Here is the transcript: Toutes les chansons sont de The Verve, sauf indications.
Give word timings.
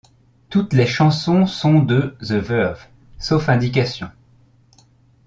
Toutes 0.49 0.73
les 0.73 0.87
chansons 0.87 1.45
sont 1.45 1.79
de 1.83 2.17
The 2.23 2.31
Verve, 2.31 2.87
sauf 3.19 3.49
indications. 3.49 4.09